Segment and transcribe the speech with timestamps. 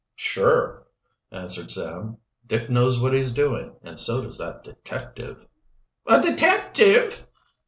[0.15, 0.87] "Sure,"
[1.31, 2.17] answered Sam.
[2.47, 5.45] "Dick knows what he's doing, and so does that detective."
[6.07, 7.23] "A detective!"